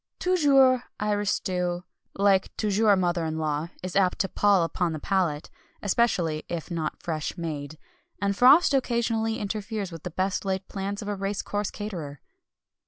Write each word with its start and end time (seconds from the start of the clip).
Toujours 0.17 0.81
Irish 0.99 1.29
stew, 1.29 1.83
like 2.15 2.57
toujours 2.57 2.97
mother 2.97 3.23
in 3.23 3.37
law, 3.37 3.69
is 3.83 3.95
apt 3.95 4.17
to 4.17 4.27
pall 4.27 4.63
upon 4.63 4.93
the 4.93 4.99
palate; 4.99 5.51
especially 5.83 6.43
if 6.49 6.71
not 6.71 7.03
fresh 7.03 7.37
made. 7.37 7.77
And 8.19 8.35
frost 8.35 8.73
occasionally 8.73 9.37
interferes 9.37 9.91
with 9.91 10.01
the 10.01 10.09
best 10.09 10.43
laid 10.43 10.67
plans 10.67 11.03
of 11.03 11.07
a 11.07 11.13
race 11.15 11.43
course 11.43 11.69
caterer. 11.69 12.19